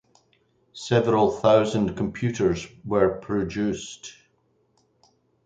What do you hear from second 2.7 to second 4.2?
were produced.